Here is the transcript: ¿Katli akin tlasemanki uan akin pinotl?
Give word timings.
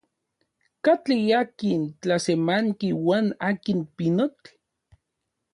¿Katli 0.83 1.17
akin 1.41 1.81
tlasemanki 2.01 2.87
uan 3.07 3.27
akin 3.49 3.79
pinotl? 3.95 4.47